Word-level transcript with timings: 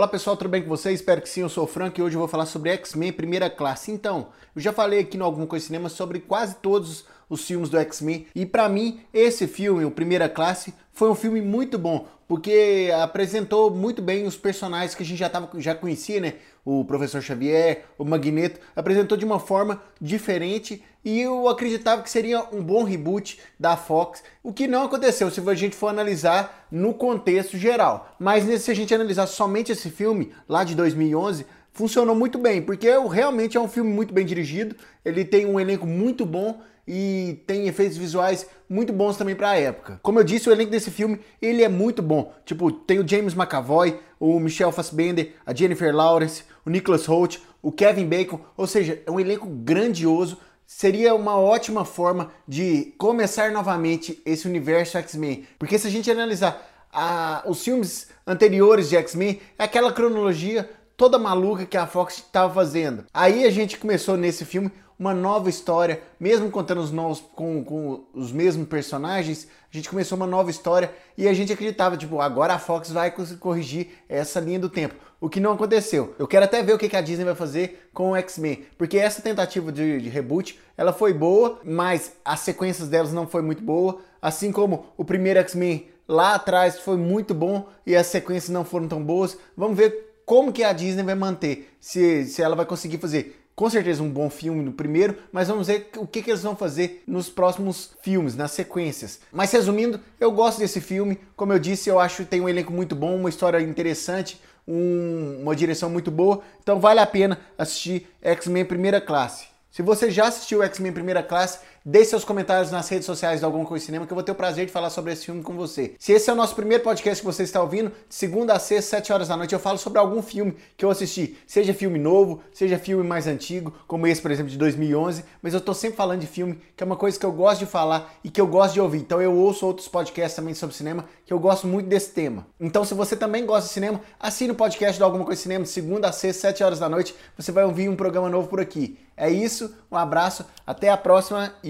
Olá 0.00 0.08
pessoal, 0.08 0.34
tudo 0.34 0.48
bem 0.48 0.62
com 0.62 0.68
vocês? 0.70 0.98
Espero 0.98 1.20
que 1.20 1.28
sim, 1.28 1.42
eu 1.42 1.48
sou 1.50 1.64
o 1.64 1.66
Frank 1.66 2.00
e 2.00 2.02
hoje 2.02 2.16
eu 2.16 2.20
vou 2.20 2.26
falar 2.26 2.46
sobre 2.46 2.70
X-Men 2.70 3.12
Primeira 3.12 3.50
Classe. 3.50 3.92
Então, 3.92 4.28
eu 4.56 4.62
já 4.62 4.72
falei 4.72 5.00
aqui 5.00 5.18
no 5.18 5.26
Alguma 5.26 5.46
Coisa 5.46 5.66
Cinema 5.66 5.90
sobre 5.90 6.20
quase 6.20 6.56
todos 6.56 7.04
os 7.30 7.46
filmes 7.46 7.70
do 7.70 7.78
X-Men 7.78 8.26
e 8.34 8.44
para 8.44 8.68
mim 8.68 9.00
esse 9.14 9.46
filme, 9.46 9.86
o 9.86 9.90
Primeira 9.90 10.28
Classe, 10.28 10.74
foi 10.92 11.08
um 11.08 11.14
filme 11.14 11.40
muito 11.40 11.78
bom 11.78 12.06
porque 12.30 12.92
apresentou 13.02 13.72
muito 13.72 14.00
bem 14.00 14.24
os 14.24 14.36
personagens 14.36 14.94
que 14.94 15.02
a 15.02 15.06
gente 15.06 15.18
já, 15.18 15.28
tava, 15.28 15.50
já 15.58 15.74
conhecia, 15.74 16.20
né? 16.20 16.34
O 16.64 16.84
Professor 16.84 17.20
Xavier, 17.20 17.86
o 17.98 18.04
Magneto, 18.04 18.60
apresentou 18.76 19.18
de 19.18 19.24
uma 19.24 19.40
forma 19.40 19.82
diferente 20.00 20.80
e 21.04 21.20
eu 21.20 21.48
acreditava 21.48 22.02
que 22.02 22.08
seria 22.08 22.46
um 22.52 22.62
bom 22.62 22.84
reboot 22.84 23.40
da 23.58 23.76
Fox, 23.76 24.22
o 24.44 24.52
que 24.52 24.68
não 24.68 24.84
aconteceu 24.84 25.28
se 25.28 25.40
a 25.40 25.54
gente 25.54 25.74
for 25.74 25.88
analisar 25.88 26.68
no 26.70 26.94
contexto 26.94 27.58
geral. 27.58 28.14
Mas 28.16 28.44
se 28.62 28.70
a 28.70 28.74
gente 28.74 28.94
analisar 28.94 29.26
somente 29.26 29.72
esse 29.72 29.90
filme, 29.90 30.32
lá 30.48 30.62
de 30.62 30.76
2011, 30.76 31.44
funcionou 31.72 32.14
muito 32.14 32.38
bem, 32.38 32.62
porque 32.62 32.88
realmente 33.08 33.56
é 33.56 33.60
um 33.60 33.66
filme 33.66 33.90
muito 33.90 34.14
bem 34.14 34.24
dirigido, 34.24 34.76
ele 35.04 35.24
tem 35.24 35.46
um 35.46 35.58
elenco 35.58 35.84
muito 35.84 36.24
bom 36.24 36.60
e 36.92 37.40
tem 37.46 37.68
efeitos 37.68 37.96
visuais 37.96 38.48
muito 38.68 38.92
bons 38.92 39.16
também 39.16 39.36
para 39.36 39.50
a 39.50 39.56
época. 39.56 40.00
Como 40.02 40.18
eu 40.18 40.24
disse, 40.24 40.48
o 40.48 40.52
elenco 40.52 40.72
desse 40.72 40.90
filme, 40.90 41.20
ele 41.40 41.62
é 41.62 41.68
muito 41.68 42.02
bom. 42.02 42.34
Tipo, 42.44 42.72
tem 42.72 42.98
o 42.98 43.06
James 43.06 43.32
McAvoy, 43.32 43.96
o 44.18 44.40
Michel 44.40 44.72
Fassbender, 44.72 45.34
a 45.46 45.54
Jennifer 45.54 45.94
Lawrence, 45.94 46.42
o 46.66 46.70
Nicholas 46.70 47.08
Hoult, 47.08 47.40
o 47.62 47.70
Kevin 47.70 48.06
Bacon, 48.06 48.40
ou 48.56 48.66
seja, 48.66 49.00
é 49.06 49.10
um 49.10 49.20
elenco 49.20 49.46
grandioso. 49.46 50.38
Seria 50.66 51.14
uma 51.14 51.36
ótima 51.36 51.84
forma 51.84 52.32
de 52.46 52.92
começar 52.98 53.52
novamente 53.52 54.20
esse 54.26 54.48
universo 54.48 54.98
X-Men. 54.98 55.46
Porque 55.60 55.78
se 55.78 55.86
a 55.86 55.90
gente 55.90 56.10
analisar 56.10 56.88
a, 56.92 57.44
os 57.46 57.62
filmes 57.62 58.08
anteriores 58.26 58.88
de 58.88 58.96
X-Men, 58.96 59.40
é 59.56 59.62
aquela 59.62 59.92
cronologia 59.92 60.68
toda 60.96 61.20
maluca 61.20 61.64
que 61.64 61.76
a 61.76 61.86
Fox 61.86 62.16
estava 62.16 62.52
fazendo. 62.52 63.04
Aí 63.14 63.44
a 63.44 63.50
gente 63.50 63.78
começou 63.78 64.16
nesse 64.16 64.44
filme 64.44 64.72
uma 65.00 65.14
nova 65.14 65.48
história, 65.48 66.02
mesmo 66.20 66.50
contando 66.50 66.82
os 66.82 66.92
novos 66.92 67.20
com, 67.34 67.64
com 67.64 68.04
os 68.12 68.30
mesmos 68.30 68.68
personagens, 68.68 69.48
a 69.72 69.74
gente 69.74 69.88
começou 69.88 70.14
uma 70.14 70.26
nova 70.26 70.50
história 70.50 70.92
e 71.16 71.26
a 71.26 71.32
gente 71.32 71.50
acreditava, 71.50 71.96
tipo, 71.96 72.20
agora 72.20 72.52
a 72.52 72.58
Fox 72.58 72.90
vai 72.90 73.10
corrigir 73.10 73.88
essa 74.06 74.38
linha 74.38 74.58
do 74.58 74.68
tempo. 74.68 74.94
O 75.18 75.30
que 75.30 75.40
não 75.40 75.52
aconteceu. 75.52 76.14
Eu 76.18 76.28
quero 76.28 76.44
até 76.44 76.62
ver 76.62 76.74
o 76.74 76.78
que 76.78 76.94
a 76.94 77.00
Disney 77.00 77.24
vai 77.24 77.34
fazer 77.34 77.88
com 77.94 78.10
o 78.10 78.16
X-Men, 78.16 78.66
porque 78.76 78.98
essa 78.98 79.22
tentativa 79.22 79.72
de, 79.72 80.02
de 80.02 80.10
reboot, 80.10 80.60
ela 80.76 80.92
foi 80.92 81.14
boa, 81.14 81.58
mas 81.64 82.12
as 82.22 82.40
sequências 82.40 82.88
delas 82.88 83.10
não 83.10 83.26
foi 83.26 83.40
muito 83.40 83.62
boa, 83.62 84.00
assim 84.20 84.52
como 84.52 84.84
o 84.98 85.04
primeiro 85.04 85.40
X-Men 85.40 85.88
lá 86.06 86.34
atrás 86.34 86.78
foi 86.78 86.98
muito 86.98 87.32
bom 87.32 87.66
e 87.86 87.96
as 87.96 88.06
sequências 88.08 88.50
não 88.50 88.66
foram 88.66 88.86
tão 88.86 89.02
boas. 89.02 89.38
Vamos 89.56 89.78
ver 89.78 90.12
como 90.26 90.52
que 90.52 90.62
a 90.62 90.74
Disney 90.74 91.04
vai 91.04 91.14
manter, 91.14 91.72
se, 91.80 92.26
se 92.26 92.42
ela 92.42 92.54
vai 92.54 92.66
conseguir 92.66 92.98
fazer 92.98 93.40
com 93.60 93.68
certeza 93.68 94.02
um 94.02 94.08
bom 94.08 94.30
filme 94.30 94.62
no 94.62 94.72
primeiro, 94.72 95.18
mas 95.30 95.48
vamos 95.48 95.66
ver 95.66 95.90
o 95.98 96.06
que, 96.06 96.22
que 96.22 96.30
eles 96.30 96.42
vão 96.42 96.56
fazer 96.56 97.04
nos 97.06 97.28
próximos 97.28 97.90
filmes, 98.00 98.34
nas 98.34 98.52
sequências. 98.52 99.20
Mas 99.30 99.52
resumindo, 99.52 100.00
eu 100.18 100.32
gosto 100.32 100.60
desse 100.60 100.80
filme. 100.80 101.20
Como 101.36 101.52
eu 101.52 101.58
disse, 101.58 101.90
eu 101.90 102.00
acho 102.00 102.22
que 102.22 102.30
tem 102.30 102.40
um 102.40 102.48
elenco 102.48 102.72
muito 102.72 102.96
bom, 102.96 103.14
uma 103.14 103.28
história 103.28 103.60
interessante, 103.60 104.40
um, 104.66 105.40
uma 105.42 105.54
direção 105.54 105.90
muito 105.90 106.10
boa. 106.10 106.40
Então 106.62 106.80
vale 106.80 107.00
a 107.00 107.06
pena 107.06 107.38
assistir 107.58 108.08
X-Men 108.22 108.64
Primeira 108.64 108.98
Classe. 108.98 109.48
Se 109.70 109.82
você 109.82 110.10
já 110.10 110.28
assistiu 110.28 110.62
X-Men 110.62 110.94
Primeira 110.94 111.22
Classe, 111.22 111.58
deixe 111.84 112.10
seus 112.10 112.24
comentários 112.24 112.70
nas 112.70 112.88
redes 112.88 113.06
sociais 113.06 113.40
de 113.40 113.44
Alguma 113.44 113.64
Coisa 113.64 113.84
Cinema 113.84 114.06
que 114.06 114.12
eu 114.12 114.14
vou 114.14 114.22
ter 114.22 114.32
o 114.32 114.34
prazer 114.34 114.66
de 114.66 114.72
falar 114.72 114.90
sobre 114.90 115.12
esse 115.12 115.24
filme 115.24 115.42
com 115.42 115.54
você. 115.54 115.94
Se 115.98 116.12
esse 116.12 116.28
é 116.28 116.32
o 116.32 116.36
nosso 116.36 116.54
primeiro 116.54 116.82
podcast 116.82 117.20
que 117.20 117.26
você 117.26 117.42
está 117.42 117.60
ouvindo, 117.62 117.90
de 118.08 118.14
segunda 118.14 118.54
a 118.54 118.58
sexta, 118.58 118.96
7 118.96 119.12
horas 119.12 119.28
da 119.28 119.36
noite, 119.36 119.52
eu 119.52 119.58
falo 119.58 119.78
sobre 119.78 119.98
algum 119.98 120.22
filme 120.22 120.56
que 120.76 120.84
eu 120.84 120.90
assisti. 120.90 121.36
Seja 121.46 121.72
filme 121.72 121.98
novo, 121.98 122.42
seja 122.52 122.78
filme 122.78 123.02
mais 123.02 123.26
antigo, 123.26 123.72
como 123.86 124.06
esse, 124.06 124.20
por 124.20 124.30
exemplo, 124.30 124.50
de 124.50 124.58
2011. 124.58 125.24
Mas 125.42 125.52
eu 125.52 125.58
estou 125.58 125.74
sempre 125.74 125.96
falando 125.96 126.20
de 126.20 126.26
filme, 126.26 126.60
que 126.76 126.82
é 126.82 126.86
uma 126.86 126.96
coisa 126.96 127.18
que 127.18 127.24
eu 127.24 127.32
gosto 127.32 127.60
de 127.60 127.66
falar 127.66 128.14
e 128.22 128.30
que 128.30 128.40
eu 128.40 128.46
gosto 128.46 128.74
de 128.74 128.80
ouvir. 128.80 128.98
Então 128.98 129.20
eu 129.22 129.34
ouço 129.34 129.66
outros 129.66 129.88
podcasts 129.88 130.36
também 130.36 130.54
sobre 130.54 130.76
cinema, 130.76 131.04
que 131.24 131.32
eu 131.32 131.38
gosto 131.38 131.66
muito 131.66 131.88
desse 131.88 132.10
tema. 132.10 132.46
Então 132.60 132.84
se 132.84 132.94
você 132.94 133.16
também 133.16 133.46
gosta 133.46 133.68
de 133.68 133.72
cinema, 133.72 134.00
assine 134.18 134.52
o 134.52 134.54
podcast 134.54 134.96
de 134.96 135.02
Alguma 135.02 135.24
Coisa 135.24 135.40
Cinema, 135.40 135.64
de 135.64 135.70
segunda 135.70 136.08
a 136.08 136.12
sexta, 136.12 136.48
7 136.48 136.64
horas 136.64 136.78
da 136.78 136.88
noite. 136.88 137.14
Você 137.36 137.52
vai 137.52 137.64
ouvir 137.64 137.88
um 137.88 137.96
programa 137.96 138.28
novo 138.28 138.48
por 138.48 138.60
aqui. 138.60 138.98
É 139.16 139.28
isso, 139.28 139.74
um 139.92 139.96
abraço, 139.96 140.46
até 140.66 140.88
a 140.88 140.96
próxima 140.96 141.52
e 141.62 141.69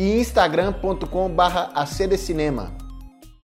e 0.00 0.18
instagram.com 0.18 1.28
barra 1.28 1.70
acdcinema. 1.74 2.79